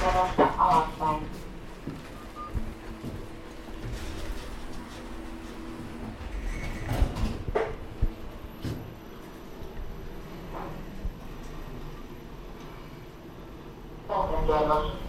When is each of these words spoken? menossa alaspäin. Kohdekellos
menossa 0.00 0.48
alaspäin. 0.58 1.26
Kohdekellos 14.08 14.99